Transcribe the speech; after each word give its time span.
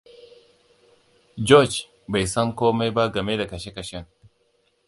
Gorege 1.51 1.77
bai 2.15 2.23
san 2.33 2.55
komai 2.61 2.89
ba 2.95 3.03
game 3.13 3.33
da 3.39 3.49
kashe-kashen. 3.51 4.05